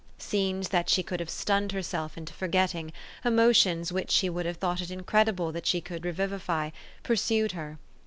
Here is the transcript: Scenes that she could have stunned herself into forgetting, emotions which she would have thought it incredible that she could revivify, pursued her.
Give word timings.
Scenes 0.17 0.69
that 0.69 0.89
she 0.89 1.03
could 1.03 1.19
have 1.19 1.29
stunned 1.29 1.73
herself 1.73 2.17
into 2.17 2.33
forgetting, 2.33 2.91
emotions 3.23 3.91
which 3.91 4.09
she 4.09 4.31
would 4.31 4.47
have 4.47 4.57
thought 4.57 4.81
it 4.81 4.89
incredible 4.89 5.51
that 5.51 5.67
she 5.67 5.79
could 5.79 6.05
revivify, 6.05 6.71
pursued 7.03 7.51
her. 7.51 7.77